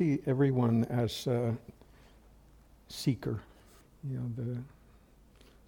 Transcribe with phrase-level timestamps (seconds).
[0.00, 1.54] see everyone as a
[2.88, 3.38] seeker.
[4.08, 4.56] You know, the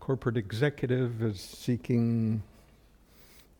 [0.01, 2.43] corporate executive is seeking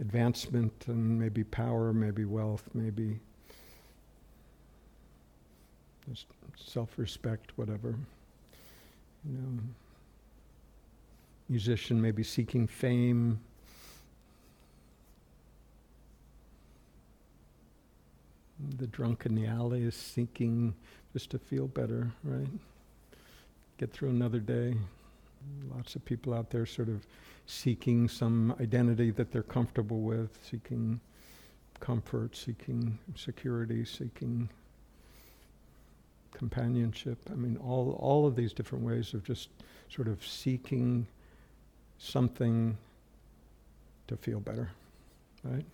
[0.01, 3.21] advancement and maybe power, maybe wealth, maybe
[6.09, 6.25] just
[6.57, 7.95] self-respect, whatever.
[9.27, 9.59] You know,
[11.51, 13.39] musician maybe seeking fame.
[18.79, 20.75] The drunk in the alley is seeking
[21.13, 22.49] just to feel better, right?
[23.79, 24.75] Get through another day.
[25.75, 27.07] Lots of people out there sort of
[27.47, 31.01] seeking some identity that they're comfortable with, seeking
[31.81, 34.49] comfort, seeking security, seeking
[36.33, 37.19] companionship.
[37.31, 39.49] I mean, all, all of these different ways of just
[39.89, 41.07] sort of seeking
[41.99, 42.77] something
[44.09, 44.71] to feel better,
[45.45, 45.65] right?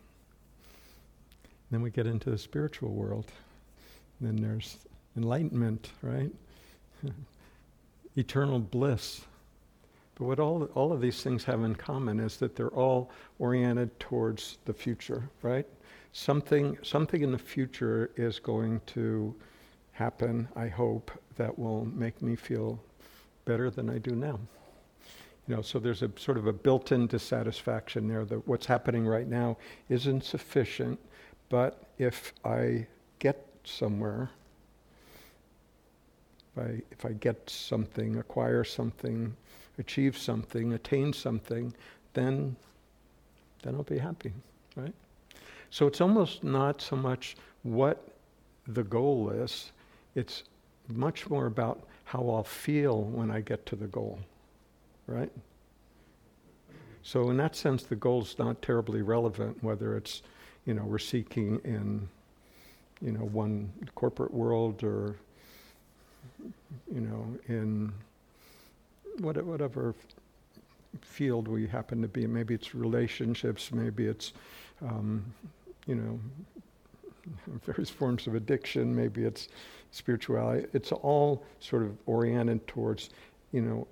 [1.70, 3.30] Then we get into the spiritual world.
[4.20, 4.78] Then there's
[5.16, 6.30] enlightenment, right?
[8.16, 9.22] Eternal bliss.
[10.14, 13.98] But what all, all of these things have in common is that they're all oriented
[14.00, 15.66] towards the future, right?
[16.12, 19.34] Something, something in the future is going to
[19.92, 22.80] happen, I hope, that will make me feel
[23.44, 24.40] better than I do now.
[25.46, 29.26] You know, so there's a sort of a built-in dissatisfaction there that what's happening right
[29.26, 29.56] now
[29.88, 30.98] isn't sufficient,
[31.48, 32.86] but if I
[33.18, 34.30] get somewhere,
[36.56, 39.34] if I, if I get something, acquire something,
[39.78, 41.72] achieve something, attain something,
[42.14, 42.56] then,
[43.62, 44.32] then I'll be happy,
[44.76, 44.94] right?
[45.70, 48.08] So it's almost not so much what
[48.66, 49.72] the goal is,
[50.14, 50.44] it's
[50.88, 54.18] much more about how I'll feel when I get to the goal,
[55.06, 55.30] right?
[57.02, 60.22] So in that sense, the goal's not terribly relevant, whether it's,
[60.68, 62.06] you know, we're seeking in,
[63.00, 65.16] you know, one corporate world or,
[66.92, 67.90] you know, in
[69.20, 69.94] whatever
[71.00, 72.26] field we happen to be.
[72.26, 74.34] Maybe it's relationships, maybe it's,
[74.82, 75.24] um,
[75.86, 76.20] you know,
[77.64, 79.48] various forms of addiction, maybe it's
[79.90, 80.66] spirituality.
[80.74, 83.08] It's all sort of oriented towards,
[83.52, 83.86] you know,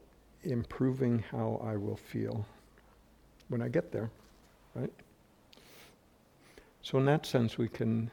[0.44, 2.44] improving how I will feel
[3.48, 4.10] when I get there,
[4.74, 4.92] right?
[6.86, 8.12] So, in that sense, we can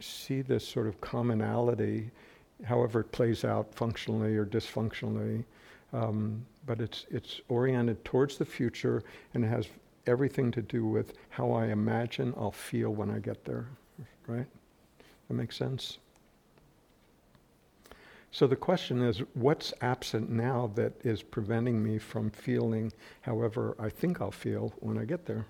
[0.00, 2.10] see this sort of commonality
[2.64, 5.44] however it plays out functionally or dysfunctionally.
[5.92, 9.68] Um, but it's, it's oriented towards the future and it has
[10.08, 13.68] everything to do with how I imagine I'll feel when I get there,
[14.26, 14.46] right?
[15.28, 15.98] That makes sense?
[18.32, 23.88] So the question is what's absent now that is preventing me from feeling however I
[23.88, 25.46] think I'll feel when I get there?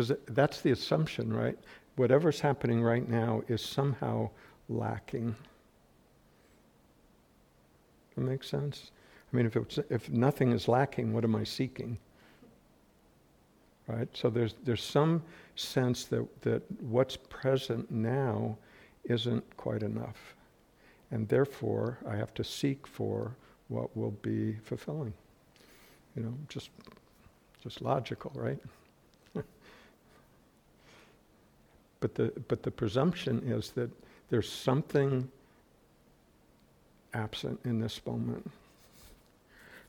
[0.00, 1.58] Because that's the assumption, right?
[1.96, 4.30] Whatever's happening right now is somehow
[4.70, 5.36] lacking.
[8.14, 8.92] That makes sense?
[9.30, 11.98] I mean, if, if nothing is lacking, what am I seeking?
[13.88, 14.08] Right?
[14.14, 15.22] So there's, there's some
[15.54, 18.56] sense that, that what's present now
[19.04, 20.34] isn't quite enough.
[21.10, 23.36] And therefore, I have to seek for
[23.68, 25.12] what will be fulfilling.
[26.16, 26.70] You know, just,
[27.62, 28.58] just logical, right?
[32.00, 33.90] But the, but the presumption is that
[34.30, 35.30] there's something
[37.12, 38.50] absent in this moment.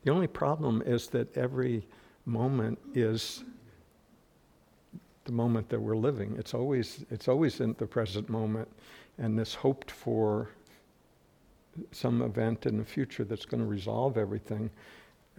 [0.04, 1.86] The only problem is that every
[2.26, 3.44] moment is
[5.26, 6.36] the moment that we're living.
[6.38, 8.68] It's always, it's always in the present moment,
[9.18, 10.50] and this hoped for
[11.92, 14.70] some event in the future that's going to resolve everything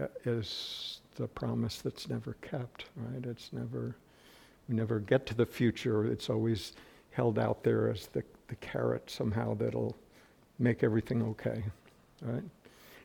[0.00, 3.26] uh, is the promise that's never kept, right?
[3.26, 3.96] It's never
[4.68, 6.04] we never get to the future.
[6.04, 6.72] It's always
[7.10, 9.96] held out there as the, the carrot somehow that'll
[10.58, 11.62] make everything okay,
[12.22, 12.44] right?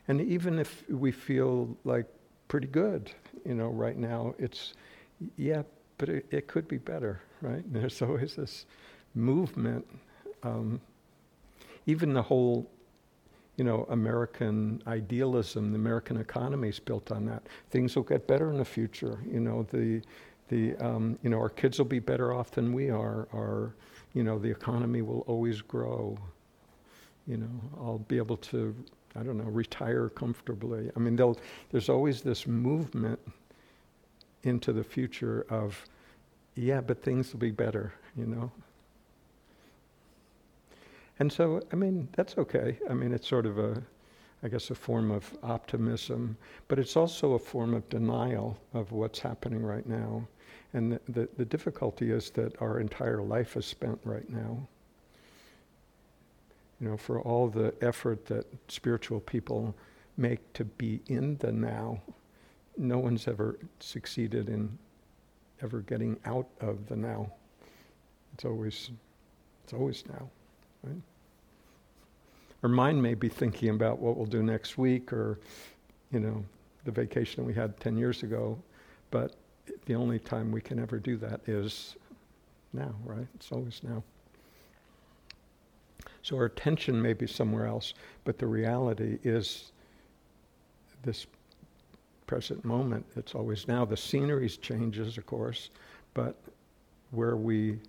[0.08, 2.06] And even if we feel like
[2.48, 3.12] pretty good,
[3.46, 4.74] you know, right now, it's,
[5.36, 5.64] yeah,
[5.98, 7.64] but it, it could be better, right?
[7.74, 8.66] There's always this
[9.16, 9.86] movement.
[10.44, 10.80] Um,
[11.86, 12.70] even the whole,
[13.58, 17.44] you know, American idealism, the American economy is built on that.
[17.72, 19.20] Things will get better in the future.
[19.30, 20.02] You know, the
[20.50, 23.28] the, um, you know, our kids will be better off than we are.
[23.34, 23.74] Our,
[24.14, 26.18] you know, the economy will always grow.
[27.28, 28.74] You know, I'll be able to,
[29.16, 30.90] I don't know, retire comfortably.
[30.96, 31.20] I mean,
[31.72, 33.20] there's always this movement
[34.44, 35.84] into the future of,
[36.56, 38.52] yeah, but things will be better, you know.
[41.20, 42.78] And so, I mean, that's okay.
[42.90, 43.82] I mean, it's sort of a,
[44.44, 49.20] I guess, a form of optimism, but it's also a form of denial of what's
[49.20, 50.28] happening right now
[50.74, 54.68] And the, the, the difficulty is that our entire life is spent right now.
[56.80, 59.76] You know, for all the effort that spiritual people
[60.18, 62.02] make to be in the now,
[62.78, 64.78] no one's ever succeeded in
[65.64, 67.32] ever getting out of the now.
[68.34, 68.92] It's always,
[69.64, 70.30] it's always now,
[70.84, 71.02] right?
[72.64, 75.40] Our mind may be thinking about what we'll do next week or,
[76.12, 76.44] you know,
[76.86, 78.58] the vacation we had 10 years ago,
[79.12, 79.36] but
[79.86, 81.96] the only time we can ever do that is
[82.74, 83.28] now, right?
[83.36, 84.04] It's always now.
[86.22, 87.94] So our attention may be somewhere else,
[88.26, 89.72] but the reality is
[91.04, 91.26] this
[92.26, 93.06] present moment.
[93.16, 93.86] It's always now.
[93.86, 95.70] The scenery changes, of course,
[96.14, 96.36] but
[97.12, 97.80] where we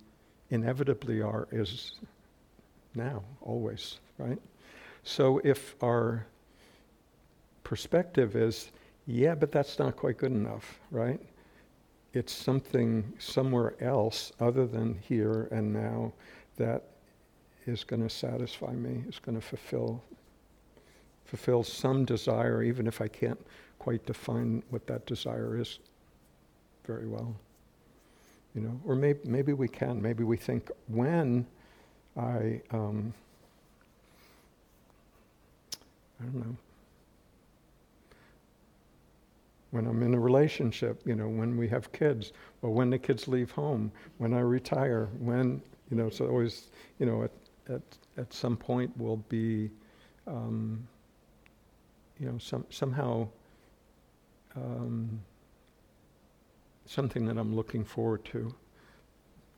[0.49, 1.99] inevitably are is
[2.95, 4.39] now, always, right?
[5.03, 6.25] So if our
[7.63, 8.71] perspective is,
[9.05, 11.19] yeah, but that's not quite good enough, right?
[12.13, 16.13] It's something somewhere else other than here and now
[16.57, 16.83] that
[17.65, 20.03] is going to satisfy me, is going to fulfill
[21.25, 23.39] fulfill some desire, even if I can't
[23.77, 25.77] quite define what that desire is
[26.87, 27.35] very well.
[28.55, 30.01] You know, or maybe maybe we can.
[30.01, 31.45] Maybe we think when
[32.17, 33.13] I um,
[36.19, 36.57] I don't know.
[39.71, 43.27] When I'm in a relationship, you know, when we have kids, or when the kids
[43.27, 45.61] leave home, when I retire, when,
[45.91, 46.67] you know, so always,
[46.97, 47.31] you know, at,
[47.69, 47.81] at,
[48.17, 49.69] at some point we'll be,
[50.27, 50.87] um,
[52.19, 53.27] you know, some, somehow
[54.55, 55.21] um,
[56.85, 58.53] something that I'm looking forward to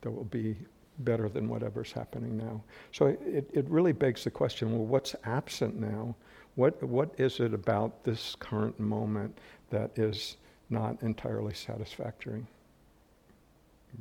[0.02, 0.58] that will be
[1.00, 2.62] better than whatever's happening now.
[2.92, 6.16] So it, it really begs the question well, what's absent now?
[6.56, 9.38] What, what is it about this current moment
[9.70, 10.38] that is
[10.70, 12.46] not entirely satisfactory?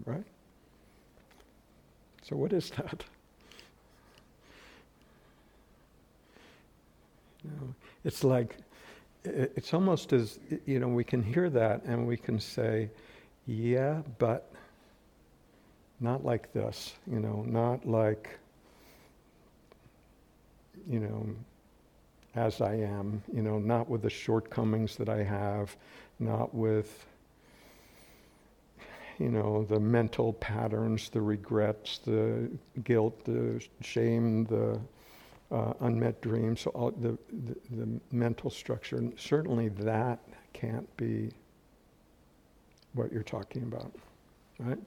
[0.05, 0.25] Right?
[2.23, 3.05] So, what is that?
[7.45, 7.75] You know,
[8.05, 8.57] it's like,
[9.25, 12.91] it's almost as, you know, we can hear that and we can say,
[13.47, 14.53] yeah, but
[16.01, 18.39] not like this, you know, not like,
[20.89, 21.27] you know,
[22.41, 25.77] as I am, you know, not with the shortcomings that I have,
[26.19, 27.05] not with,
[29.19, 32.51] you know, the mental patterns, the regrets, the
[32.83, 34.81] guilt, the shame, the
[35.55, 38.97] uh, unmet dreams, all the, the, the mental structure.
[38.97, 40.21] And Certainly that
[40.55, 41.31] can't be
[42.95, 43.93] what you're talking about,
[44.59, 44.79] right?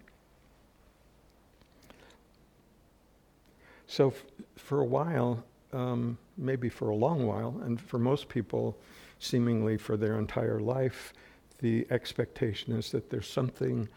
[3.86, 5.44] So f- for a while,
[5.74, 8.78] um, maybe for a long while, and for most people,
[9.20, 11.14] seemingly for their entire life,
[11.60, 13.88] the expectation is that there's something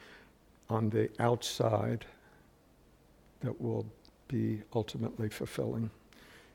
[0.71, 2.05] on the outside
[3.41, 3.87] that will
[4.29, 5.91] be ultimately fulfilling.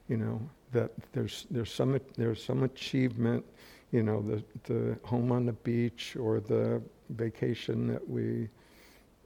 [0.10, 0.42] You know,
[0.72, 3.46] that there's, there's, some, there's some achievement,
[3.92, 8.50] you know, the, the home on the beach or the vacation that we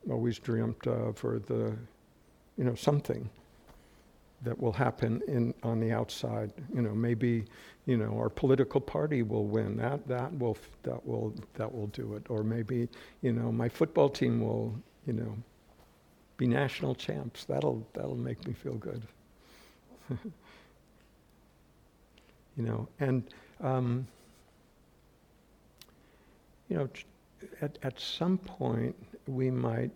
[0.10, 1.76] always dreamt of or the,
[2.58, 3.30] you know, something
[4.46, 6.52] that will happen in, on the outside.
[6.74, 7.46] You know, maybe,
[7.86, 9.76] you know, our political party will win.
[9.78, 12.24] That, that, will, that, will, that will do it.
[12.30, 12.88] Or maybe,
[13.22, 14.76] you know, my football team will,
[15.06, 15.36] you know,
[16.38, 17.46] be national champs.
[17.46, 19.02] That'll, that'll make me feel good.
[20.10, 20.18] you
[22.64, 23.24] know, and,
[23.62, 24.08] um,
[26.70, 26.90] you know,
[27.62, 28.96] at, at some point
[29.28, 29.92] we might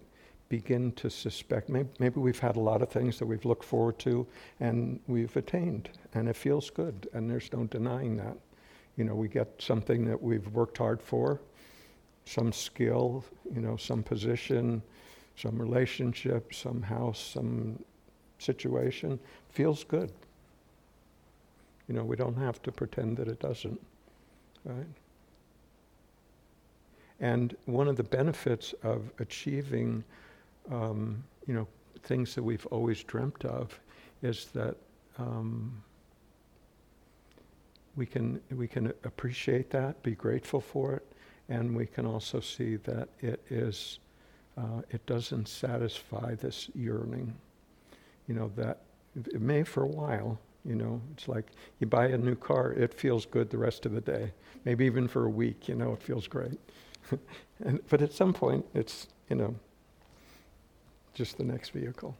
[0.49, 1.69] begin to suspect.
[1.69, 4.25] Maybe, maybe, we've had a lot of things that we've looked forward to
[4.59, 8.35] and we've attained and it feels good and there's no denying that.
[8.97, 11.39] You know we get something that we've worked hard for
[12.25, 14.81] some skill you know some position
[15.37, 17.81] some relationship some house some
[18.39, 19.19] situation.
[19.49, 20.11] Feels good.
[21.87, 23.79] You know we don't have to pretend that it doesn't
[24.65, 24.87] right?
[27.19, 30.03] And one of the benefits of achieving
[30.71, 31.67] um, you know,
[32.03, 33.79] things that we've always dreamt of
[34.21, 34.75] is that
[35.17, 35.83] um,
[37.95, 41.05] we can we can appreciate that, be grateful for it,
[41.49, 43.99] and we can also see that it is
[44.57, 47.33] uh, it doesn't satisfy this yearning.
[48.27, 48.81] You know that
[49.15, 50.39] it may for a while.
[50.65, 53.93] You know, it's like you buy a new car, it feels good the rest of
[53.93, 54.33] the day.
[54.65, 56.59] Maybe even for a week, you know, it feels great.
[57.63, 59.55] and, but at some point, it's you know
[61.13, 62.15] just the next vehicle.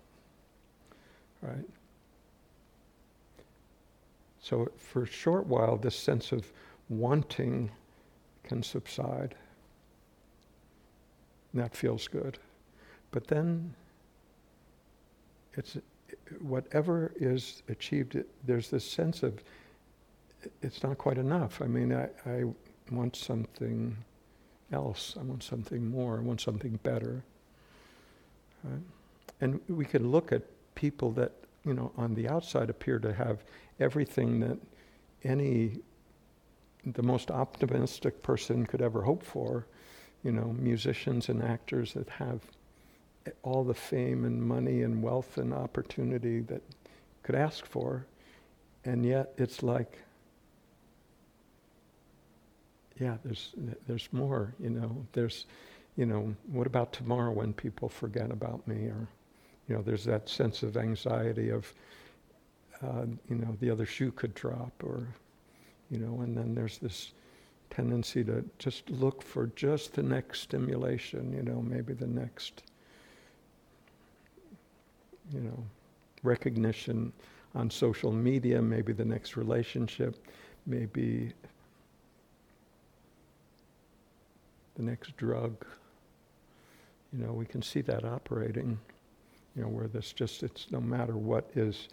[1.41, 1.65] Right?
[4.41, 6.51] So, for a short while, this sense of
[6.89, 7.71] wanting
[8.43, 9.35] can subside.
[11.53, 12.39] and that feels good.
[13.11, 13.73] But then
[15.53, 15.77] it's
[16.41, 19.43] whatever is achieved, there's this sense of
[20.61, 21.61] it's not quite enough.
[21.61, 22.43] I mean, I, I
[22.91, 23.97] want something
[24.71, 25.15] else.
[25.19, 26.17] I want something more.
[26.17, 27.23] I want something better.
[28.63, 28.81] Right?
[29.41, 30.43] And we can look at
[30.75, 31.31] people that,
[31.65, 33.43] you know, on the outside appear to have
[33.79, 34.57] everything that
[35.23, 35.79] any,
[36.85, 39.65] the most optimistic person could ever hope for.
[40.23, 42.41] You know, musicians and actors that have
[43.43, 46.61] all the fame and money and wealth and opportunity that
[47.23, 48.05] could ask for.
[48.85, 49.99] And yet it's like,
[52.99, 53.53] yeah, there's,
[53.87, 55.45] there's more, you know, there's,
[55.99, 59.05] you know, what about tomorrow when people forget about me or,
[59.67, 61.73] you know, there's that sense of anxiety of,
[62.81, 65.05] uh, you know, the other shoe could drop or,
[65.91, 67.11] you know, and then there's this
[67.69, 72.63] tendency to just look for just the next stimulation, you know, maybe the next,
[75.33, 75.65] you know,
[76.23, 77.11] recognition
[77.55, 80.15] on social media, maybe the next relationship,
[80.65, 81.33] maybe
[84.77, 85.65] the next drug.
[87.13, 88.77] You know, we can see that operating,
[89.55, 91.89] you know, where this just, it's no matter what is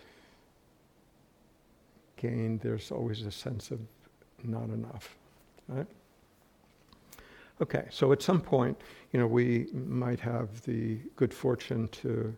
[2.17, 3.81] gained, there's always a sense of
[4.45, 5.17] not enough,
[5.69, 5.87] right?
[7.63, 8.79] Okay, so at some point,
[9.13, 12.35] you know, we might have the good fortune to,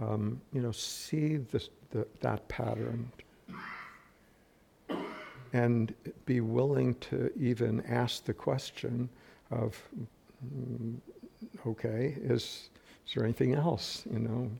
[0.00, 3.10] um, you know, see this, the, that pattern
[5.52, 5.94] and
[6.26, 9.08] be willing to even ask the question
[9.50, 9.80] of,
[10.54, 10.96] mm,
[11.66, 12.70] okay, is,
[13.06, 14.04] is there anything else?
[14.10, 14.50] You know,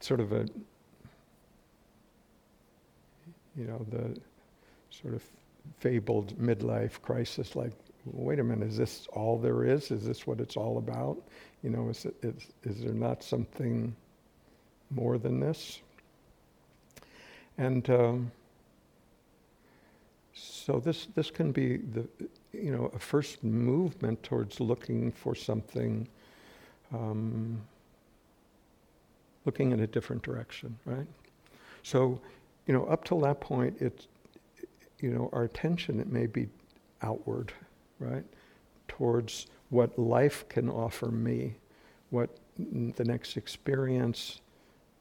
[0.00, 0.46] sort of a,
[3.56, 4.18] you know, the
[4.90, 5.22] sort of
[5.78, 7.72] fabled midlife crisis, like,
[8.04, 9.90] wait a minute, is this all there is?
[9.90, 11.16] Is this what it's all about?
[11.62, 13.94] You know, is, it, is, is there not something
[14.90, 15.80] more than this?
[17.56, 18.32] And um,
[20.34, 22.06] so this, this can be the,
[22.52, 26.06] you know, a first movement towards looking for something,
[26.92, 27.60] um,
[29.44, 31.06] looking in a different direction, right?
[31.82, 32.20] So,
[32.66, 34.08] you know, up till that point, it's,
[35.00, 36.48] you know, our attention, it may be
[37.02, 37.52] outward,
[37.98, 38.24] right?
[38.88, 41.56] Towards what life can offer me,
[42.10, 44.40] what the next experience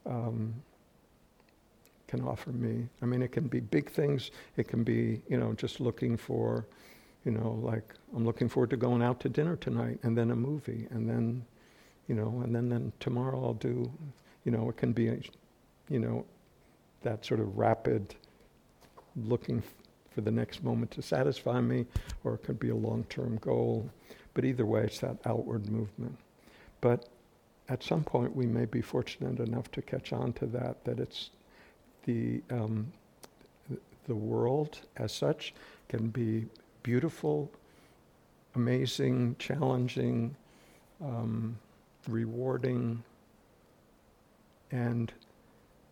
[0.06, 0.54] um,
[2.08, 2.88] can offer me.
[3.02, 4.32] I mean, it can be big things.
[4.58, 6.66] It can be, you know, just looking for,
[7.24, 10.36] you know, like I'm looking forward to going out to dinner tonight, and then a
[10.36, 11.46] movie, and then,
[12.07, 13.91] you know, and then then tomorrow I'll do,
[14.43, 15.05] you know, it can be,
[15.89, 16.25] you know,
[17.01, 18.15] that sort of rapid
[19.15, 19.62] looking
[20.13, 21.86] for the next moment to satisfy me,
[22.24, 23.89] or it could be a long-term goal.
[24.33, 26.17] But either way, it's that outward movement.
[26.81, 27.10] But
[27.69, 31.29] at some point, we may be fortunate enough to catch on to that, that it's
[32.05, 32.91] the, um,
[34.07, 35.53] the world as such
[35.88, 36.45] can be
[36.83, 37.50] beautiful,
[38.55, 40.36] amazing, challenging,
[41.03, 41.57] um,
[42.07, 43.03] rewarding,
[44.72, 45.12] and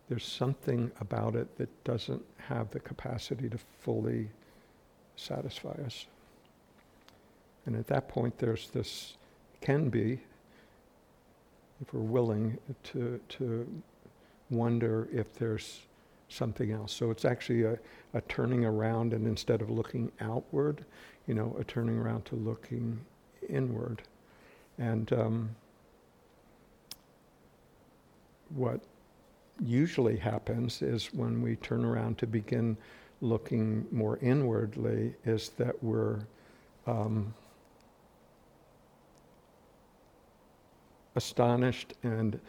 [0.08, 4.28] there's something about it that doesn't have the capacity to fully
[5.16, 6.06] satisfy us.
[7.66, 9.16] And at that point, there's this,
[9.60, 10.18] can be,
[11.80, 13.82] if we're willing to, to
[14.50, 15.80] wonder if there's
[16.28, 16.92] something else.
[16.92, 17.78] So it's actually a,
[18.14, 20.84] a turning around, and instead of looking outward,
[21.26, 23.00] you know, a turning around to looking
[23.48, 24.02] inward.
[24.78, 25.56] And um,
[28.54, 28.80] what
[29.60, 32.76] usually happens is when we turn around to begin
[33.20, 36.18] looking more inwardly, is that we're
[36.86, 37.32] um,
[41.14, 42.40] astonished and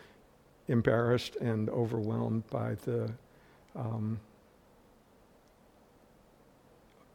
[0.67, 3.11] embarrassed and overwhelmed by the
[3.75, 4.19] um,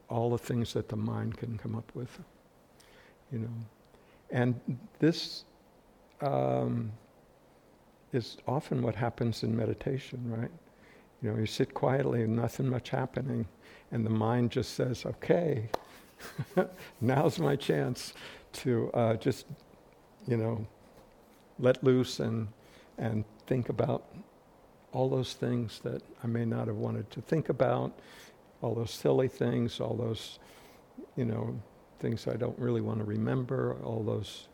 [0.09, 2.19] all the things that the mind can come up with,
[3.31, 3.49] you know.
[4.31, 4.59] And
[4.99, 5.43] this
[6.21, 6.91] um,
[8.13, 10.51] is often what happens in meditation, right?
[11.21, 13.45] You know, you sit quietly and nothing much happening,
[13.91, 15.69] and the mind just says, okay,
[17.01, 18.13] now's my chance
[18.53, 19.45] to uh, just,
[20.27, 20.65] you know,
[21.59, 22.47] let loose and,
[22.97, 24.05] and think about
[24.91, 27.99] all those things that I may not have wanted to think about,
[28.61, 30.39] all those silly things, all those,
[31.15, 31.59] you know,
[31.99, 34.47] things I don't really want to remember, all those,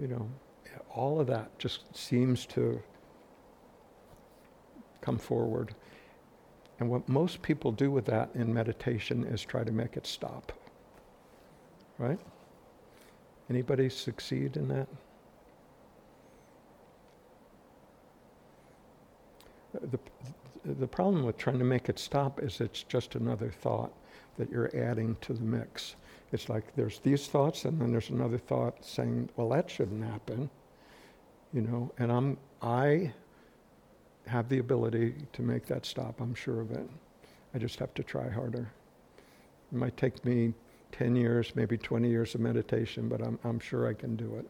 [0.00, 0.28] you know,
[0.94, 2.82] all of that just seems to
[5.00, 5.74] come forward.
[6.78, 10.52] And what most people do with that in meditation is try to make it stop.
[11.98, 12.18] Right?
[13.50, 14.88] Anybody succeed in that?
[19.72, 19.98] The,
[20.64, 23.92] the problem with trying to make it stop is it's just another thought
[24.38, 25.96] that you're adding to the mix.
[26.32, 30.48] It's like there's these thoughts, and then there's another thought saying, well, that shouldn't happen
[31.52, 31.92] you know.
[31.98, 33.12] And I'm I
[34.26, 36.20] have the ability to make that stop.
[36.20, 36.88] I'm sure of it.
[37.54, 38.70] I just have to try harder.
[39.72, 40.54] It might take me
[40.92, 44.46] 10 years, maybe 20 years of meditation, but I'm, I'm sure I can do it.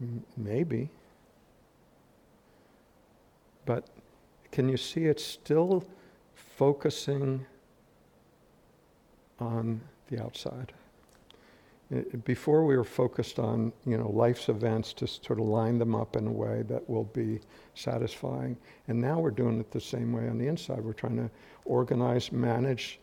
[0.00, 0.90] M- maybe.
[3.64, 3.88] But
[4.52, 5.84] can you see it's still
[6.34, 7.44] focusing
[9.40, 10.72] on the outside?
[11.94, 15.94] Uh, before we were focused on you know life's events to sort of line them
[15.94, 17.40] up in a way that will be
[17.74, 18.56] satisfying.
[18.88, 20.80] And now we're doing it the same way on the inside.
[20.80, 21.30] We're trying to
[21.64, 22.98] organize manage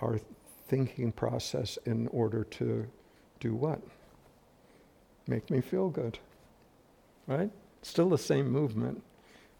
[0.00, 0.18] our
[0.68, 2.86] thinking process in order to
[3.40, 3.80] do what?
[5.26, 6.18] Make me feel good
[7.26, 7.50] right?
[7.82, 9.02] Still the same movement.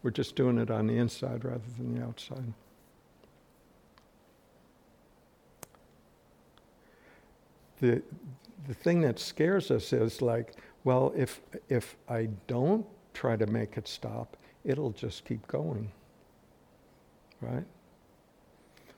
[0.03, 2.53] We're just doing it on the inside rather than the outside.
[7.81, 8.03] The
[8.67, 10.55] the thing that scares us is like,
[10.85, 15.91] well, if, if I don't try to make it stop, it'll just keep going.
[17.41, 17.65] Right?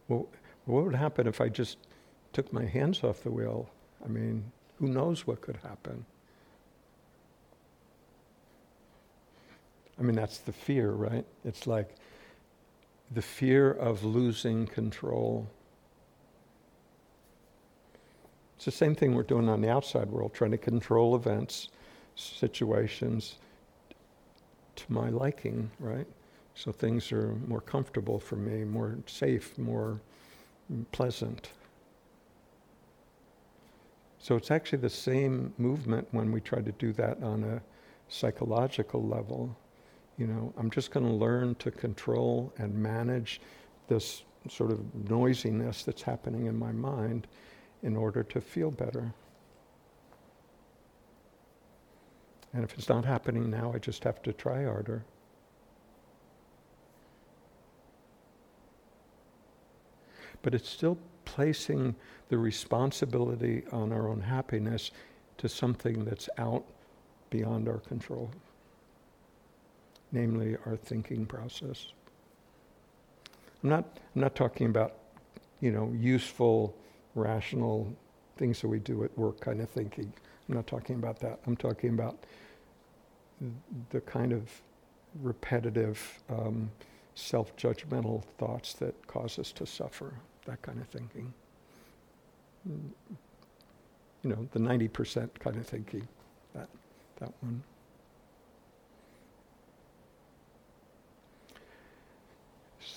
[0.08, 0.28] Well,
[0.64, 1.78] what would happen if I just
[2.32, 3.68] took my hands off the wheel?
[4.04, 4.44] I mean,
[4.78, 6.04] who knows what could happen?
[9.98, 11.24] I mean, that's the fear, right?
[11.44, 11.94] It's like
[13.10, 15.48] the fear of losing control
[18.58, 21.68] it's the same thing we're doing on the outside world, trying to control events,
[22.16, 23.36] situations
[24.74, 26.08] to my liking, right?
[26.56, 30.00] So things are more comfortable for me, more safe, more
[30.90, 31.50] pleasant.
[34.18, 37.62] So it's actually the same movement when we try to do that on a
[38.08, 39.56] psychological level.
[40.16, 43.40] You know, I'm just going to learn to control and manage
[43.86, 47.28] this sort of noisiness that's happening in my mind
[47.82, 49.12] in order to feel better.
[52.52, 55.04] And if it's not happening now, I just have to try harder.
[60.42, 61.94] But it's still placing
[62.28, 64.90] the responsibility on our own happiness
[65.38, 66.64] to something that's out
[67.30, 68.30] beyond our control,
[70.10, 71.92] namely our thinking process.
[73.62, 74.94] I'm not, I'm not talking about,
[75.60, 76.74] you know, useful
[77.18, 77.92] rational
[78.36, 80.12] things that we do at work kind of thinking.
[80.48, 81.40] I'm not talking about that.
[81.46, 82.16] I'm talking about
[83.90, 84.50] the kind of
[85.22, 86.70] repetitive, um,
[87.14, 90.14] self judgmental thoughts that cause us to suffer,
[90.46, 91.32] that kind of thinking.
[94.22, 96.06] You know, the 90% kind of thinking,
[96.54, 96.68] that,
[97.20, 97.62] that one.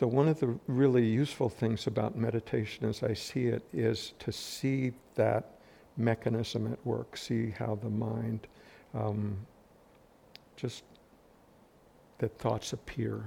[0.01, 4.31] So, one of the really useful things about meditation as I see it is to
[4.31, 5.59] see that
[5.95, 8.47] mechanism at work, see how the mind
[8.95, 9.37] um,
[10.55, 10.83] just,
[12.17, 13.23] that thoughts appear.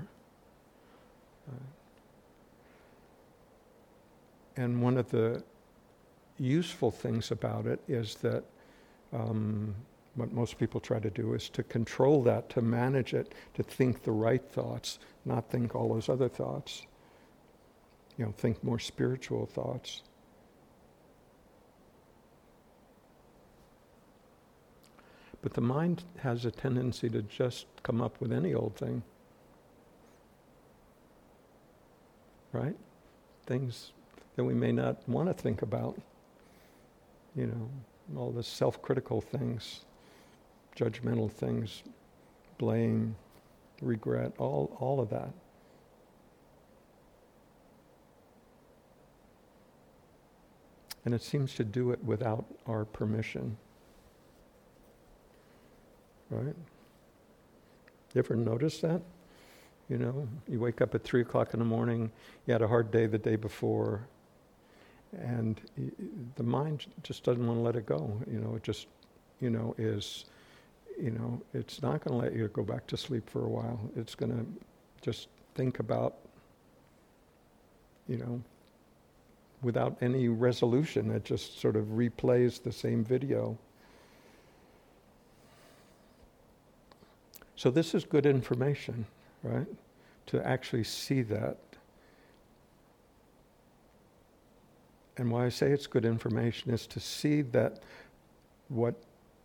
[1.49, 1.53] Uh,
[4.57, 5.45] and one of the
[6.41, 8.43] useful things about it is that
[9.13, 9.77] um,
[10.15, 14.03] what most people try to do is to control that, to manage it, to think
[14.03, 16.87] the right thoughts, not think all those other thoughts.
[18.17, 20.03] You know, think more spiritual thoughts.
[25.43, 29.03] But the mind has a tendency to just come up with any old thing.
[32.53, 32.77] Right?
[33.47, 33.93] Things
[34.37, 36.01] that we may not want to think about.
[37.35, 37.69] You know,
[38.17, 39.85] all the self critical things
[40.77, 41.83] judgmental things,
[42.59, 43.17] blame,
[43.81, 45.31] regret, all, all of that.
[51.05, 53.57] And it seems to do it without our permission.
[56.31, 56.55] Right?
[58.15, 59.03] You ever notice that?
[59.89, 62.11] You know, you wake up at 3 o'clock in the morning,
[62.47, 64.07] you had a hard day the day before,
[65.21, 65.61] and
[66.37, 68.19] the mind just doesn't want to let it go.
[68.31, 68.87] You know, it just,
[69.41, 70.25] you know, is
[71.01, 73.81] you know, it's not going to let you go back to sleep for a while.
[73.97, 74.47] It's going to
[75.01, 76.17] just think about,
[78.09, 78.43] you know,
[79.63, 81.11] without any resolution.
[81.11, 83.59] It just sort of replays the same video.
[87.57, 89.07] So, this is good information,
[89.43, 89.67] right?
[90.27, 91.59] To actually see that.
[95.17, 97.83] And why I say it's good information is to see that
[98.69, 98.97] what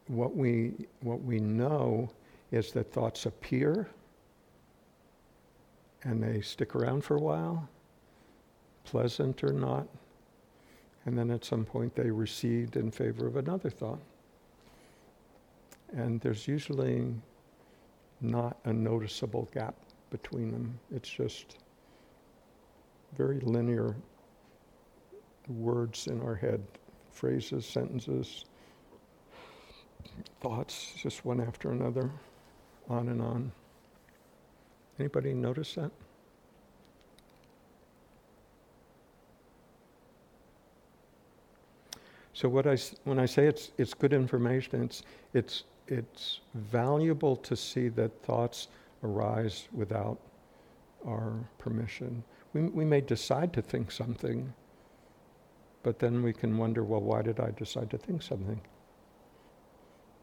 [0.10, 2.10] what we, what we know
[2.52, 3.88] is that thoughts appear
[6.04, 7.69] and they stick around for a while,
[8.86, 9.88] pleasant or not,
[11.06, 14.00] and then at some point they recede in favor of another thought.
[15.93, 17.13] And there's usually
[18.22, 19.76] not a noticeable gap
[20.10, 20.80] between them.
[20.91, 21.58] It's just
[23.15, 23.95] very linear
[25.48, 26.63] words in our head,
[27.12, 28.45] phrases, sentences,
[30.41, 32.09] thoughts, just one after another,
[32.88, 33.51] on and on.
[34.99, 35.91] Anybody notice that?
[42.33, 47.55] So what I, when I say it's, it's good information, it's, it's, it's valuable to
[47.55, 48.69] see that thoughts
[49.03, 50.17] arise without
[51.05, 52.23] our permission.
[52.53, 54.53] We, we may decide to think something,
[55.83, 58.62] but then we can wonder, well, why did I decide to think something?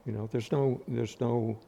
[0.06, 1.58] You know, there's no, there's no,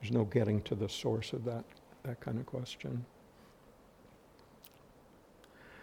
[0.00, 1.64] there's no getting to the source of that,
[2.02, 3.04] that kind of question.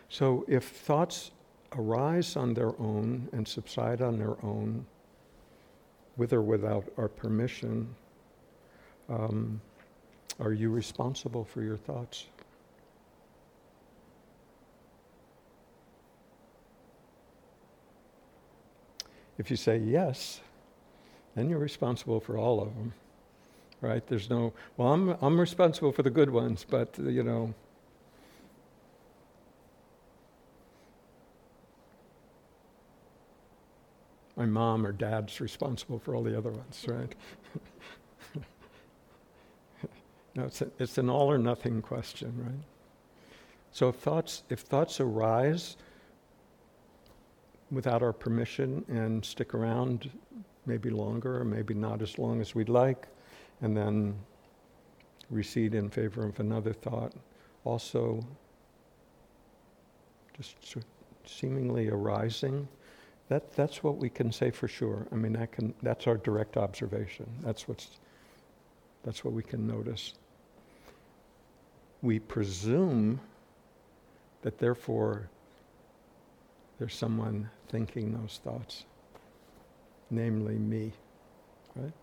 [0.10, 1.32] So if thoughts
[1.78, 4.86] arise on their own and subside on their own,
[6.18, 7.88] with or without our permission,
[9.08, 9.62] um,
[10.42, 12.26] are you responsible for your thoughts?
[19.38, 20.42] If you say yes,
[21.36, 22.94] then you're responsible for all of them,
[23.80, 24.06] right?
[24.06, 27.54] There's no, well, I'm, I'm responsible for the good ones, but, uh, you know,
[34.36, 37.16] my mom or dad's responsible for all the other ones, right?
[40.36, 42.66] no, it's, a, it's an all or nothing question, right?
[43.72, 45.78] So if thoughts, if thoughts arise
[47.72, 50.10] without our permission and stick around
[50.66, 53.08] maybe longer or maybe not as long as we'd like,
[53.62, 54.14] and then
[55.30, 57.14] recede in favor of another thought,
[57.64, 58.24] also
[60.38, 60.78] just
[61.26, 62.68] seemingly arising
[63.32, 65.08] that, that's what we can say for sure.
[65.10, 67.26] I mean, that can, that's our direct observation.
[67.42, 67.92] That's, what's,
[69.04, 70.16] that's what we can notice.
[72.02, 73.22] We presume
[74.42, 75.30] that therefore
[76.78, 78.84] there's someone thinking those thoughts,
[80.10, 80.92] namely me,
[81.76, 81.94] right?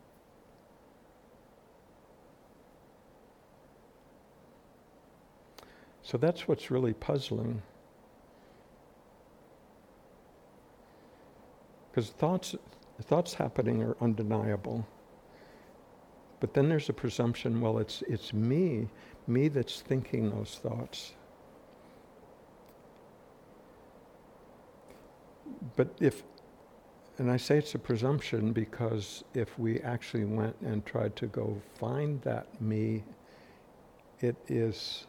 [6.02, 7.60] So that's what's really puzzling.
[11.90, 12.54] Because thoughts,
[13.02, 14.86] thoughts happening are undeniable.
[16.40, 18.88] But then there's a presumption, well, it's, it's me,
[19.26, 21.12] me that's thinking those thoughts.
[25.76, 26.22] But if,
[27.18, 31.60] and I say it's a presumption because if we actually went and tried to go
[31.78, 33.04] find that me,
[34.20, 35.06] it is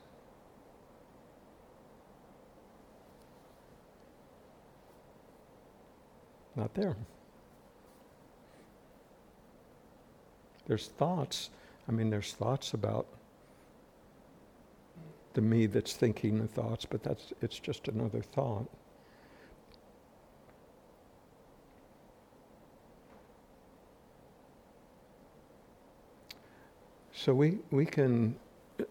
[6.60, 6.98] Not there.
[10.68, 11.52] There's thoughts.
[11.88, 13.08] I mean, there's thoughts about
[15.34, 18.70] the me that's thinking the thoughts, but that's it's just another thought.
[27.20, 28.34] So we, we can,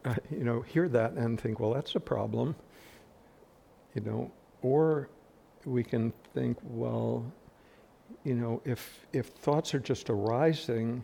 [0.04, 2.54] uh, you know, hear that and think, well, that's a problem,
[3.94, 5.08] you know, or
[5.64, 7.24] we can think, well,
[8.24, 11.02] you know, if, if thoughts are just arising,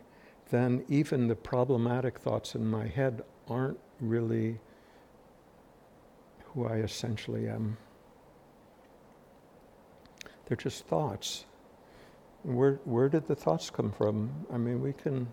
[0.51, 4.59] then even the problematic thoughts in my head aren't really
[6.53, 7.75] who I essentially am.
[10.45, 11.45] They're just thoughts.
[12.43, 14.29] Where, where did the thoughts come from?
[14.53, 15.27] I mean, we can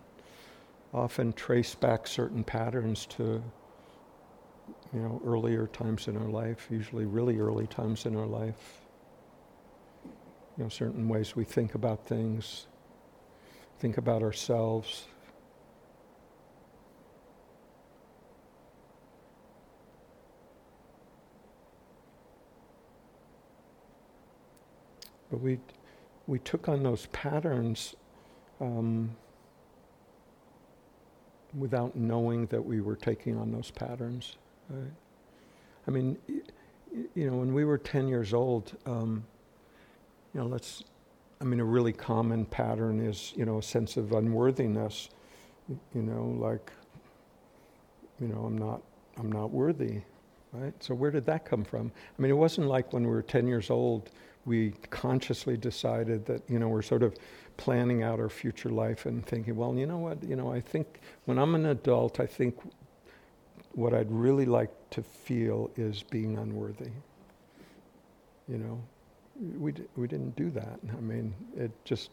[0.92, 3.42] often trace back certain patterns to
[4.92, 8.82] you know earlier times in our life, usually really early times in our life
[10.56, 12.66] you know, certain ways we think about things,
[13.78, 15.04] think about ourselves.
[25.30, 25.58] But we,
[26.26, 27.96] we took on those patterns
[28.60, 29.16] um,
[31.56, 34.36] without knowing that we were taking on those patterns.
[34.68, 34.92] Right?
[35.86, 36.16] I mean,
[37.14, 39.24] you know, when we were 10 years old, um,
[40.34, 40.84] you know, let's,
[41.40, 45.10] I mean, a really common pattern is, you know, a sense of unworthiness,
[45.94, 46.72] you know, like,
[48.20, 48.82] you know, I'm not,
[49.18, 50.00] I'm not worthy,
[50.52, 50.72] right?
[50.80, 51.90] So where did that come from?
[52.18, 54.10] I mean, it wasn't like when we were 10 years old,
[54.44, 57.14] we consciously decided that, you know, we're sort of
[57.56, 61.00] planning out our future life and thinking, well, you know what, you know, I think
[61.24, 62.56] when I'm an adult, I think
[63.74, 66.90] what I'd really like to feel is being unworthy.
[68.48, 68.82] You know,
[69.58, 70.78] we, d- we didn't do that.
[70.96, 72.10] I mean, it just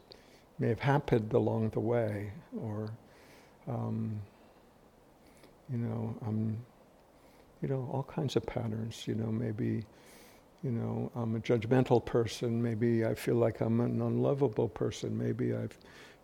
[0.59, 2.89] may have happened along the way, or,
[3.67, 4.19] um,
[5.71, 6.57] you know, um,
[7.61, 9.07] you know, all kinds of patterns.
[9.07, 9.83] You know, maybe,
[10.63, 12.61] you know, I'm a judgmental person.
[12.61, 15.17] Maybe I feel like I'm an unlovable person.
[15.17, 15.67] Maybe I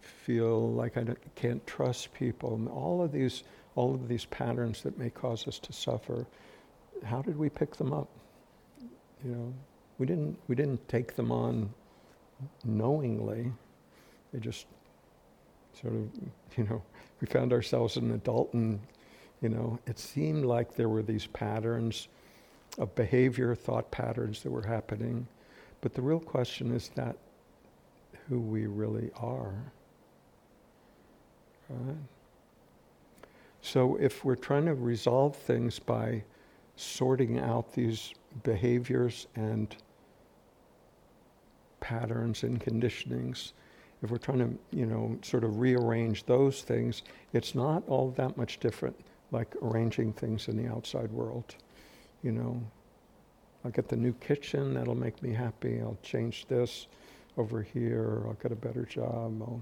[0.01, 2.55] feel like I can't trust people.
[2.55, 3.43] And all of these,
[3.75, 6.25] all of these patterns that may cause us to suffer.
[7.03, 8.09] How did we pick them up?
[9.23, 9.53] You know,
[9.97, 10.37] we didn't.
[10.47, 11.73] We didn't take them on
[12.65, 13.51] knowingly.
[14.33, 14.67] They just
[15.81, 16.09] sort of,
[16.57, 16.83] you know,
[17.21, 18.79] we found ourselves an adult and,
[19.41, 22.09] you know, it seemed like there were these patterns
[22.77, 25.27] of behavior, thought patterns that were happening.
[25.81, 27.15] But the real question is that
[28.27, 29.53] who we really are.
[31.69, 31.95] Right?
[33.61, 36.23] So if we're trying to resolve things by
[36.75, 39.75] sorting out these behaviors and
[41.79, 43.53] patterns and conditionings,
[44.03, 48.37] if we're trying to, you know, sort of rearrange those things, it's not all that
[48.37, 48.95] much different
[49.31, 51.55] like arranging things in the outside world.
[52.25, 52.59] You know,
[53.63, 55.79] I'll get the new kitchen, that'll make me happy.
[55.79, 56.87] I'll change this
[57.37, 59.39] over here, I'll get a better job.
[59.43, 59.61] I'll,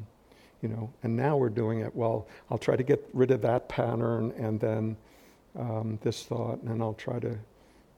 [0.61, 1.93] you know, and now we're doing it.
[1.93, 4.95] Well, I'll try to get rid of that pattern and then
[5.59, 7.37] um, this thought, and I'll try to,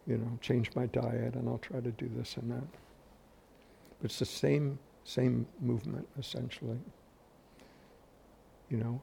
[0.08, 2.68] you know, change my diet and I'll try to do this and that.
[4.02, 6.80] But it's the same same movement, essentially.
[8.72, 9.02] You know,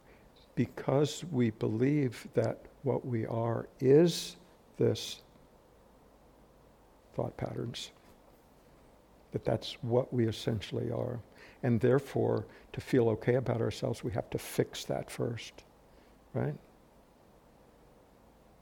[0.56, 4.34] because we believe that what we are is
[4.76, 5.22] this
[7.14, 7.90] thought patterns,
[9.32, 11.20] that that's what we essentially are.
[11.62, 15.64] And therefore, to feel okay about ourselves, we have to fix that first,
[16.34, 16.54] right?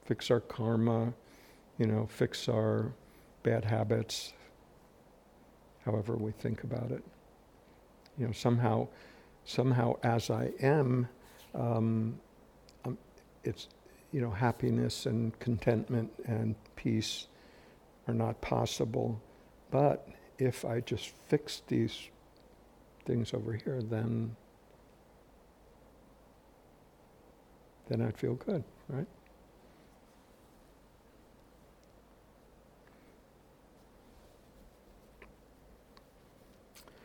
[0.04, 1.12] Fix our karma,
[1.78, 2.92] you know, fix our
[3.42, 4.32] bad habits,
[5.84, 7.02] however we think about it
[8.20, 8.86] you know, somehow,
[9.44, 11.08] somehow as I am,
[11.54, 12.20] um,
[12.84, 12.98] um,
[13.42, 13.68] it's,
[14.12, 17.28] you know, happiness and contentment and peace
[18.10, 19.20] are not possible.
[19.70, 22.08] But if I just fix these
[23.06, 24.36] things over here, then
[27.88, 29.06] then I'd feel good, right?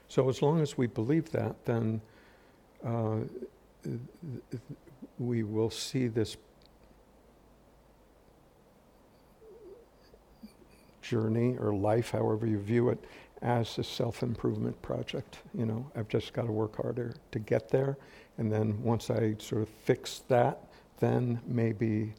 [0.07, 2.01] So as long as we believe that, then
[2.85, 3.17] uh,
[5.19, 6.37] we will see this
[11.07, 13.03] journey or life, however you view it,
[13.41, 15.37] as a self-improvement project.
[15.53, 17.97] You know, I've just got to work harder to get there,
[18.37, 20.59] and then once I sort of fix that,
[20.99, 22.13] then maybe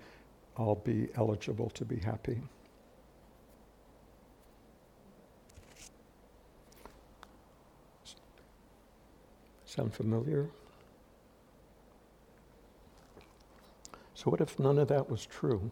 [0.57, 2.41] I'll be eligible to be happy.
[9.65, 10.49] Sound familiar?
[14.15, 15.71] So, what if none of that was true?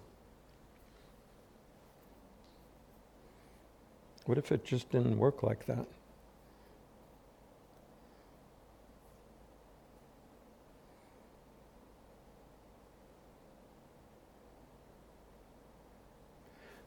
[4.25, 5.87] What if it just didn't work like that?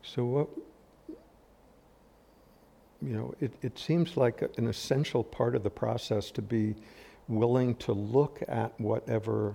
[0.02, 0.48] So, what,
[3.02, 6.76] you know, it, it seems like an essential part of the process to be
[7.28, 9.54] willing to look at whatever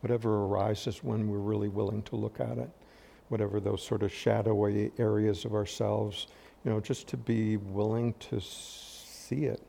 [0.00, 2.70] whatever arises when we're really willing to look at it,
[3.28, 6.26] whatever those sort of shadowy areas of ourselves,
[6.64, 9.62] you know, just to be willing to see it.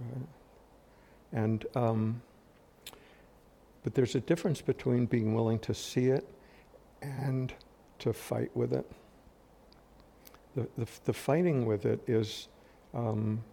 [0.00, 0.26] Right?
[1.32, 2.22] And um,
[3.82, 6.26] but there's a difference between being willing to see it
[7.02, 7.52] and
[8.00, 8.90] to fight with it
[10.56, 12.48] the, the, the fighting with it is,
[12.94, 13.44] um,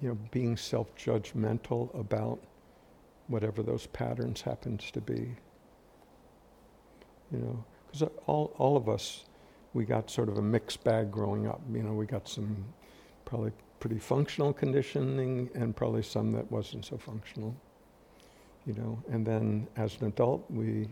[0.00, 2.40] you know, being self-judgmental about
[3.28, 5.36] whatever those patterns happens to be.
[7.32, 9.24] You know, because all, all of us,
[9.74, 11.60] we got sort of a mixed bag growing up.
[11.72, 12.64] You know, we got some
[13.24, 17.54] probably pretty functional conditioning and probably some that wasn't so functional.
[18.66, 20.88] You know, and then as an adult, we,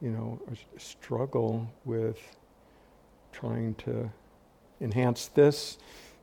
[0.00, 0.40] you know,
[0.78, 2.18] struggle with
[3.32, 4.10] trying to
[4.80, 5.78] enhance this,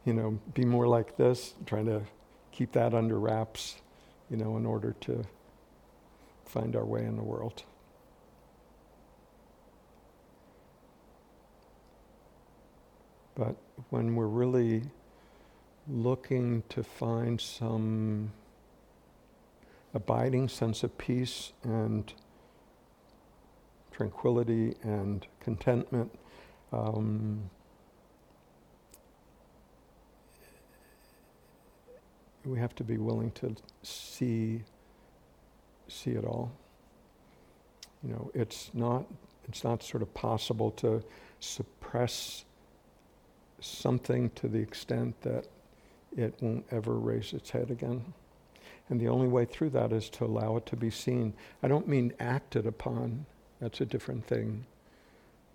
[0.05, 2.01] you know, be more like this, trying to
[2.51, 3.81] keep that under wraps,
[4.29, 5.23] you know, in order to
[6.45, 7.63] find our way in the world.
[13.36, 13.56] But
[13.89, 14.84] when we're really
[15.88, 18.32] looking to find some
[19.93, 22.13] abiding sense of peace and
[23.91, 26.12] tranquility and contentment,
[26.72, 27.50] um,
[32.46, 34.62] we have to be willing to see
[35.88, 36.52] see it all.
[38.04, 39.06] You know, it's not
[39.48, 41.04] it's not sort of possible to
[41.39, 42.46] suppress
[43.63, 45.47] something to the extent that
[46.15, 48.13] it won't ever raise its head again.
[48.89, 51.34] And the only way through that is to allow it to be seen.
[51.62, 53.26] I don't mean acted upon,
[53.60, 54.65] that's a different thing,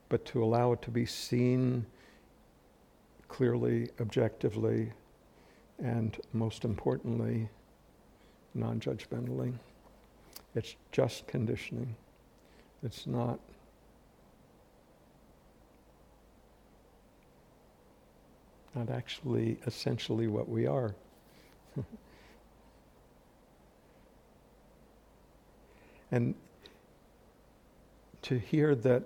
[0.08, 1.86] but to allow it to be seen
[3.28, 4.92] clearly, objectively,
[5.78, 7.48] and most importantly,
[8.54, 9.52] non judgmentally.
[10.54, 11.94] It's just conditioning.
[12.82, 13.38] It's not
[18.78, 20.94] not actually essentially what we are.
[26.12, 26.34] and
[28.22, 29.02] to hear that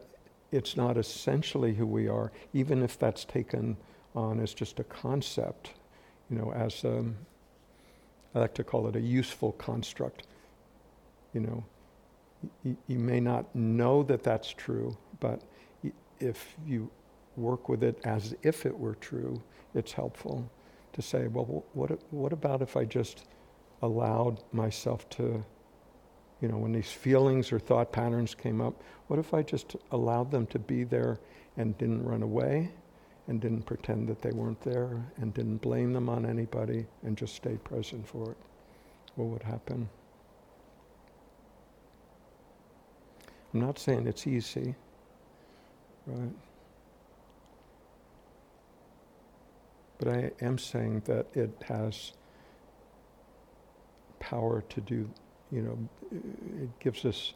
[0.50, 3.76] it's not essentially who we are, even if that's taken
[4.14, 5.72] on as just a concept,
[6.28, 7.16] you know, as um,
[8.34, 10.26] I like to call it a useful construct.
[11.32, 11.64] You know,
[12.62, 15.40] y- you may not know that that's true, but
[16.20, 16.90] if you
[17.36, 19.42] work with it as if it were true,
[19.74, 20.50] it's helpful
[20.92, 23.24] to say, well, what, what about if I just
[23.80, 25.44] allowed myself to,
[26.40, 30.30] you know, when these feelings or thought patterns came up, what if I just allowed
[30.30, 31.18] them to be there
[31.56, 32.70] and didn't run away
[33.28, 37.34] and didn't pretend that they weren't there and didn't blame them on anybody and just
[37.34, 38.36] stayed present for it?
[39.16, 39.88] What would happen?
[43.52, 44.74] I'm not saying it's easy,
[46.06, 46.32] right?
[50.02, 52.12] But I am saying that it has
[54.18, 55.08] power to do,
[55.52, 55.78] you know,
[56.60, 57.34] it gives us.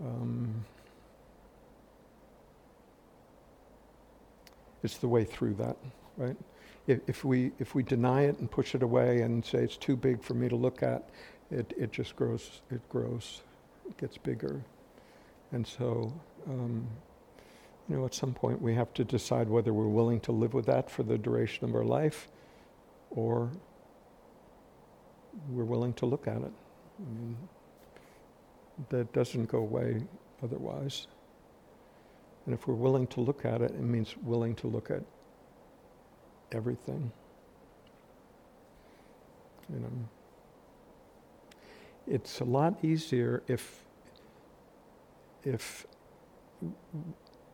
[0.00, 0.64] Um,
[4.84, 5.76] it's the way through that,
[6.16, 6.36] right?
[6.86, 9.96] If, if, we if we deny it and push it away and say it's too
[9.96, 11.10] big for me to look at,
[11.50, 12.62] it it just grows.
[12.70, 13.42] It grows,
[13.88, 14.62] it gets bigger,
[15.50, 16.12] and so.
[16.48, 16.86] Um,
[17.88, 20.66] you know, at some point we have to decide whether we're willing to live with
[20.66, 22.28] that for the duration of our life
[23.10, 23.50] or
[25.48, 26.52] we're willing to look at it.
[27.00, 27.36] I mean,
[28.90, 30.02] that doesn't go away
[30.42, 31.06] otherwise.
[32.44, 35.02] And if we're willing to look at it, it means willing to look at
[36.52, 37.10] everything.
[39.72, 40.08] You know,
[42.06, 43.84] it's a lot easier if
[45.44, 45.86] if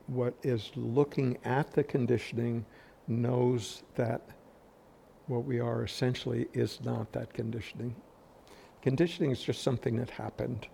[0.06, 2.64] what is looking at the conditioning
[3.06, 4.22] knows that
[5.26, 7.94] what we are essentially is not that conditioning.
[8.82, 10.68] Conditioning is just something that happened.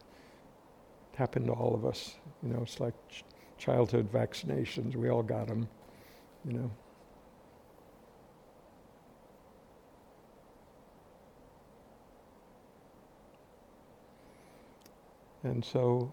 [1.13, 2.17] It happened to all of us.
[2.43, 3.25] You know, it's like ch-
[3.59, 4.97] childhood vaccinations.
[4.97, 5.69] We all got them,
[6.45, 6.71] you know.
[15.45, 16.13] And so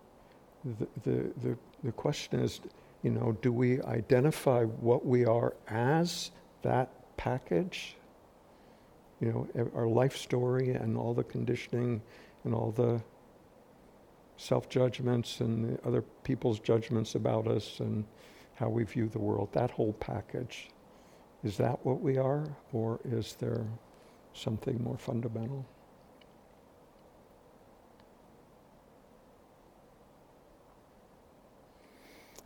[0.64, 2.62] the, the, the, the question is
[3.04, 6.32] you know, do we identify what we are as
[6.64, 7.96] that package?
[9.20, 12.02] You know, our life story and all the conditioning
[12.44, 13.02] and all the
[14.38, 18.06] self judgments and other people's judgments about us and
[18.56, 20.70] how we view the world, that whole package.
[21.44, 23.66] Is that what we are, or is there
[24.34, 25.66] something more fundamental?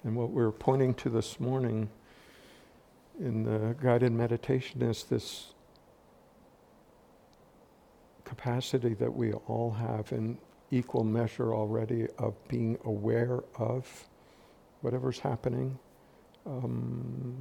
[0.04, 1.90] And what we're pointing to this morning
[3.20, 5.54] in the guided meditation is this
[8.26, 10.40] capacity that we all have in
[10.72, 14.10] equal measure already of being aware of
[14.82, 15.78] whatever's happening.
[16.48, 17.36] Um,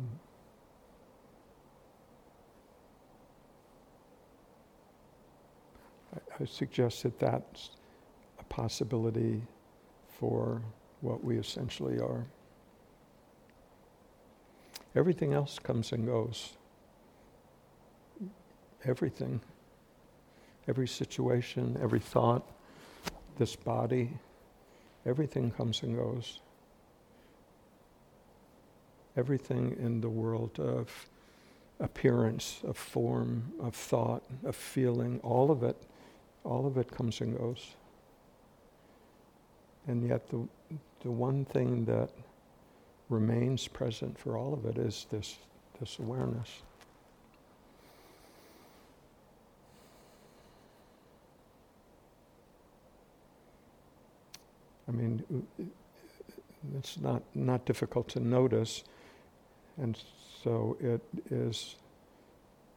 [6.14, 7.70] I, I suggest that that's
[8.38, 9.40] a possibility
[10.18, 10.60] for
[11.00, 12.26] what we essentially are.
[14.96, 16.54] Everything else comes and goes.
[18.84, 19.40] Everything.
[20.68, 22.46] Every situation, every thought,
[23.38, 24.10] this body,
[25.06, 26.40] everything comes and goes.
[29.16, 31.08] Everything in the world of
[31.80, 35.76] appearance, of form, of thought, of feeling, all of it,
[36.44, 37.74] all of it comes and goes.
[39.86, 40.46] And yet the,
[41.02, 42.10] the one thing that
[43.10, 45.36] remains present for all of it is this,
[45.80, 46.62] this awareness.
[54.88, 55.66] I mean, uh, uh,
[56.78, 58.84] it's not, not difficult to notice,
[59.76, 59.96] and
[60.42, 61.00] so it
[61.30, 61.76] is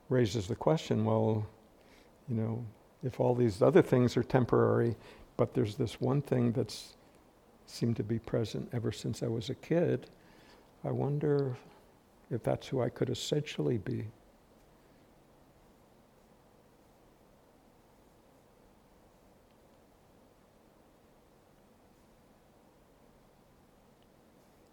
[0.10, 1.46] raises the question, well,
[2.30, 2.64] you know,
[3.04, 4.96] if all these other things are temporary,
[5.38, 6.94] but there's this one thing that's
[7.66, 10.08] seemed to be present ever since I was a kid,
[10.86, 11.56] I wonder
[12.30, 14.06] if that's who I could essentially be.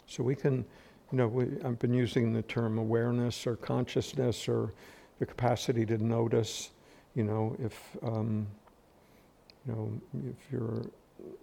[0.06, 0.64] So we can,
[1.12, 4.72] you know, we, I've been using the term awareness or consciousness or
[5.20, 6.70] the capacity to notice,
[7.14, 8.44] you know, if, um,
[9.64, 10.82] you know, if you're,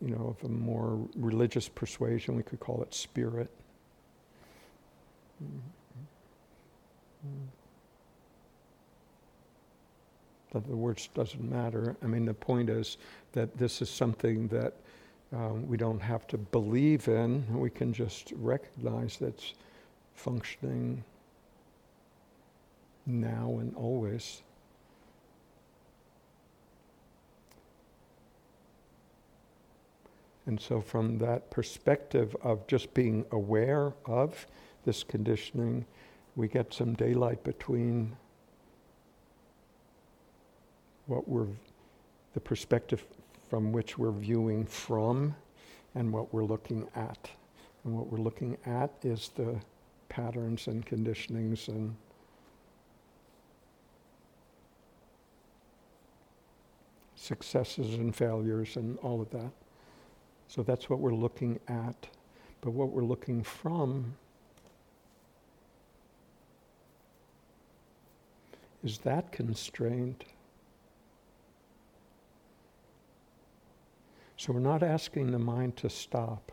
[0.02, 3.50] you know, of a more religious persuasion, we could call it spirit.
[5.44, 5.58] Mm-hmm.
[5.58, 7.28] Mm-hmm.
[7.28, 7.46] Mm-hmm.
[10.52, 11.96] But the words doesn't matter.
[12.02, 12.98] I mean, the point is
[13.34, 14.74] that this is something that
[15.34, 19.54] um, we don't have to believe in, we can just recognize that's
[20.16, 21.04] functioning
[23.06, 24.42] now and always.
[30.46, 34.48] And so, from that perspective of just being aware of
[34.88, 35.86] this conditioning,
[36.38, 38.16] we get some daylight between
[41.08, 41.48] what we're,
[42.34, 43.04] the perspective
[43.50, 45.36] from which we're viewing from
[45.94, 47.30] and what we're looking at.
[47.84, 49.60] And what we're looking at is the
[50.08, 51.94] patterns and conditionings and
[57.16, 59.52] successes and failures and all of that.
[60.48, 62.08] So that's what we're looking at.
[62.62, 64.16] But what we're looking from
[68.84, 70.24] is that constraint.
[74.38, 76.52] So we're not asking the mind to stop.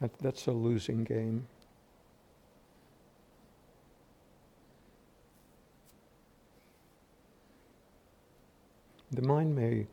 [0.00, 1.46] That, that's a losing game.
[9.12, 9.86] The mind may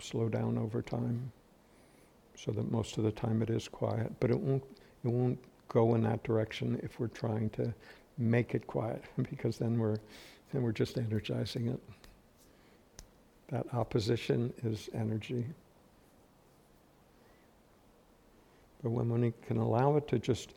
[0.00, 1.32] slow down over time
[2.34, 4.64] so that most of the time it is quiet, but it won't,
[5.04, 5.38] it won't
[5.72, 7.72] go in that direction if we're trying to
[8.18, 9.96] make it quiet because then we're
[10.52, 11.80] and we're just energizing it.
[13.48, 15.46] That opposition is energy.
[18.82, 20.54] But when we can allow it to just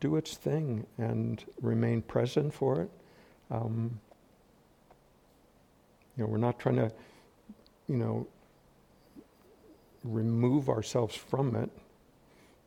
[0.00, 2.90] do its thing and remain present for it,
[3.50, 3.98] um,
[6.16, 6.92] you know, we're not trying to,
[7.88, 8.26] you know,
[10.04, 11.70] remove ourselves from it,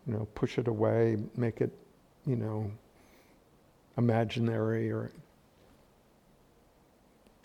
[0.09, 1.71] you know, push it away, make it,
[2.25, 2.71] you know,
[3.95, 5.11] imaginary or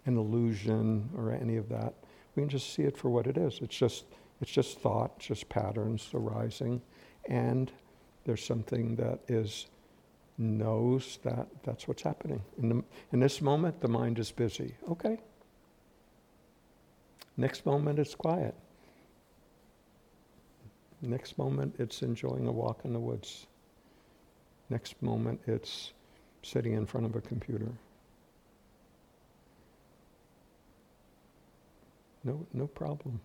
[0.07, 1.93] an illusion or any of that.
[2.35, 3.59] We can just see it for what it is.
[3.61, 4.05] It's just
[4.41, 6.81] it's just thought, just patterns arising,
[7.27, 7.71] and
[8.25, 9.67] there's something that is
[10.39, 12.43] knows that that's what's happening.
[12.59, 14.75] In, the, in this moment, the mind is busy.
[14.91, 15.21] Okay.
[17.37, 18.55] Next moment, it's quiet.
[21.05, 23.47] Next moment, it's enjoying a walk in the woods.
[24.71, 25.93] Next moment, it's
[26.43, 27.71] sitting in front of a computer.
[32.25, 33.21] No, no problem.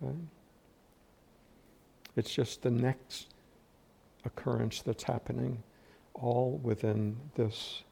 [0.00, 0.14] Right?
[2.16, 3.34] It's just the next
[4.24, 5.62] occurrence that's happening,
[6.14, 7.82] all within this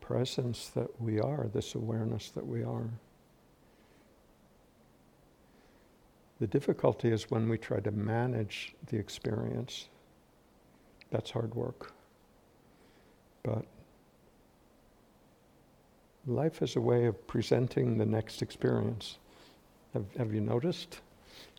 [0.00, 2.90] presence that we are, this awareness that we are.
[6.40, 9.88] The difficulty is when we try to manage the experience.
[11.10, 11.92] That's hard work.
[13.42, 13.64] But
[16.26, 19.18] life is a way of presenting the next experience.
[19.92, 21.00] Have, have you noticed?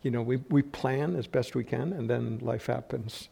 [0.02, 3.28] You know, we, we plan as best we can, and then life happens.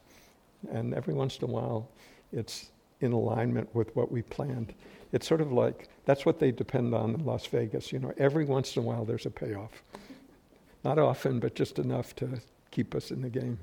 [0.70, 1.88] And every once in a while,
[2.32, 2.70] it's
[3.00, 4.72] in alignment with what we planned.
[5.12, 7.92] It's sort of like that's what they depend on in Las Vegas.
[7.92, 9.82] You know, every once in a while, there's a payoff.
[10.84, 13.58] Not often, but just enough to keep us in the game.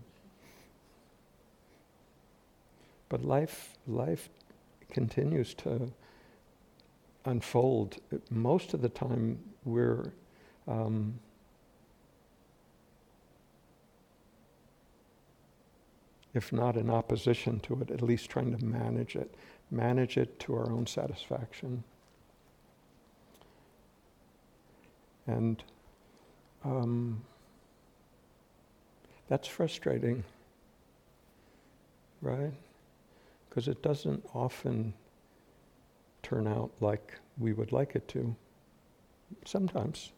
[3.10, 4.30] But life, life
[4.92, 5.92] continues to
[7.26, 7.98] unfold.
[8.30, 10.12] Most of the time, we're
[10.68, 11.20] um,
[16.34, 19.36] if not in opposition to it, at least trying to manage it,
[19.70, 21.84] manage it to our own satisfaction.
[25.28, 25.62] And
[26.64, 27.22] um,
[29.32, 30.26] That's frustrating,
[32.22, 32.52] right?
[33.48, 34.94] Because it doesn't often
[36.22, 38.36] turn out like we would like it to.
[39.46, 40.12] Sometimes.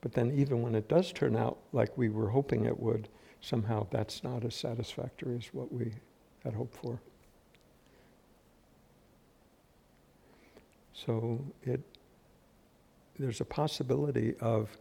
[0.00, 3.10] But then, even when it does turn out like we were hoping it would,
[3.42, 5.92] somehow that's not as satisfactory as what we
[6.44, 6.98] had hoped for.
[10.94, 11.82] So it,
[13.18, 14.76] there's a possibility of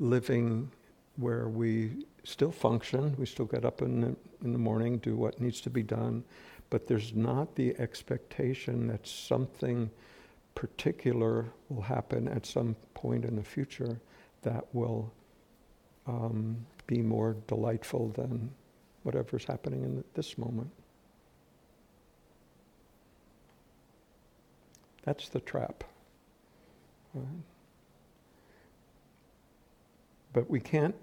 [0.00, 0.70] living
[1.16, 5.40] where we still function, we still get up in the, in the morning, do what
[5.40, 6.22] needs to be done,
[6.70, 9.90] but there's not the expectation that something
[10.54, 14.00] particular will happen at some point in the future
[14.42, 15.12] that will
[16.06, 16.56] um,
[16.86, 18.50] be more delightful than
[19.02, 20.70] whatever's happening in this moment.
[25.04, 25.84] That's the trap.
[27.14, 27.24] Right?
[30.32, 30.94] But we can't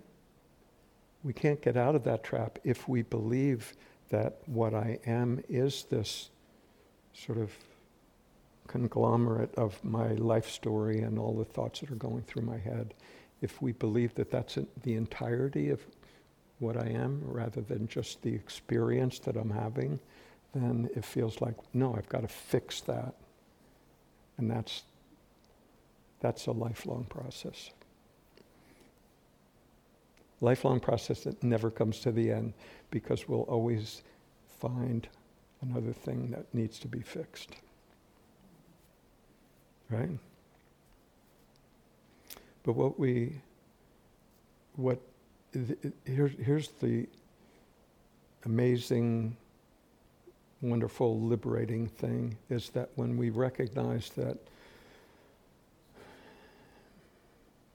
[1.24, 3.74] we can't get out of that trap if we believe
[4.10, 6.30] that what I am is this
[7.14, 7.52] sort of
[8.68, 12.94] conglomerate of my life story and all the thoughts that are going through my head.
[13.42, 15.82] If we believe that that's the entirety of
[16.60, 20.00] what I am rather than just the experience that I'm having,
[20.54, 23.16] then it feels like, no, I've got to fix that.
[24.38, 24.84] And that's,
[26.20, 27.72] that's a lifelong process.
[30.42, 32.54] Lifelong process that never comes to the end
[32.92, 34.04] because we'll always
[34.60, 35.08] find
[35.62, 37.52] another thing that needs to be fixed.
[39.90, 40.10] Right?
[42.64, 43.40] But what we,
[44.76, 45.00] what,
[46.06, 47.08] here's, here's the
[48.46, 49.38] amazing
[50.62, 54.38] wonderful, liberating thing is that when we recognize that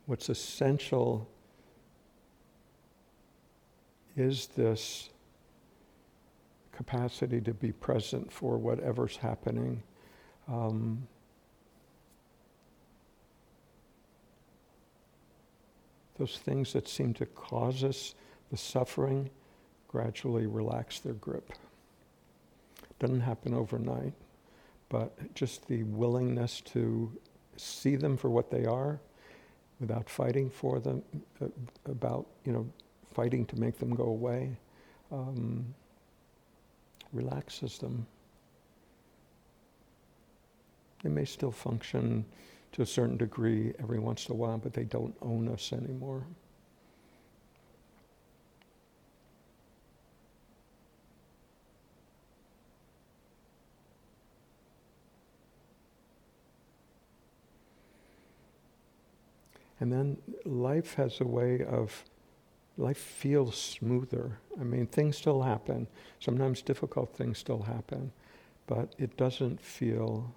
[0.06, 1.28] what's essential
[4.20, 5.08] is this
[6.72, 9.82] capacity to be present for whatever's happening.
[10.46, 11.06] Um,
[16.18, 18.14] those things that seem to cause us
[18.50, 19.30] the suffering
[19.88, 21.52] gradually relax their grip.
[22.98, 24.12] Doesn't happen overnight,
[24.90, 27.10] but just the willingness to
[27.56, 29.00] see them for what they are
[29.80, 31.02] without fighting for them,
[31.42, 31.46] uh,
[31.86, 32.66] about, you know,
[33.12, 34.56] fighting to make them go away,
[35.10, 35.74] um,
[37.12, 38.06] relaxes them.
[41.02, 42.24] They may still function
[42.72, 46.24] to a certain degree every once in a while, but they don't own us anymore.
[59.80, 62.04] And then life has a way of,
[62.80, 64.38] life feels smoother.
[64.58, 65.86] I mean, things still happen.
[66.18, 68.12] Sometimes difficult things still happen,
[68.66, 70.34] but it doesn't feel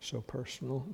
[0.00, 0.86] so personal.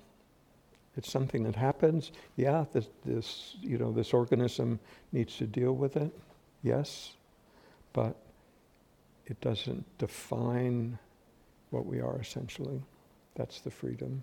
[0.97, 2.13] It's something that happens.
[2.37, 4.79] Yeah, this, this, you know, this organism
[5.13, 6.13] needs to deal with it.
[6.63, 7.13] Yes,
[7.93, 8.17] but
[9.27, 10.99] it doesn't define
[11.71, 12.81] what we are essentially.
[13.35, 14.23] That's the freedom.